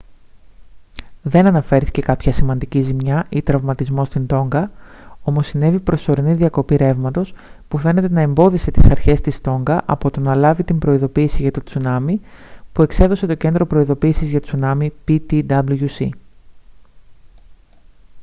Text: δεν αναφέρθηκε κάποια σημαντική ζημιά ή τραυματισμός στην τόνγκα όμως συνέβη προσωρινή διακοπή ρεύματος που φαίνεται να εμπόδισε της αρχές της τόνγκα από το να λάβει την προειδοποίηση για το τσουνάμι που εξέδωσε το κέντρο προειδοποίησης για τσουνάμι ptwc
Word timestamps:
δεν 1.21 1.45
αναφέρθηκε 1.47 2.01
κάποια 2.01 2.31
σημαντική 2.31 2.81
ζημιά 2.81 3.25
ή 3.29 3.41
τραυματισμός 3.41 4.07
στην 4.07 4.27
τόνγκα 4.27 4.71
όμως 5.23 5.47
συνέβη 5.47 5.79
προσωρινή 5.79 6.33
διακοπή 6.33 6.75
ρεύματος 6.75 7.33
που 7.67 7.77
φαίνεται 7.77 8.09
να 8.09 8.21
εμπόδισε 8.21 8.71
της 8.71 8.89
αρχές 8.89 9.21
της 9.21 9.41
τόνγκα 9.41 9.81
από 9.85 10.11
το 10.11 10.19
να 10.19 10.35
λάβει 10.35 10.63
την 10.63 10.79
προειδοποίηση 10.79 11.41
για 11.41 11.51
το 11.51 11.63
τσουνάμι 11.63 12.21
που 12.73 12.81
εξέδωσε 12.81 13.25
το 13.25 13.33
κέντρο 13.35 13.65
προειδοποίησης 13.65 14.29
για 14.29 14.39
τσουνάμι 14.41 14.93
ptwc 15.07 16.09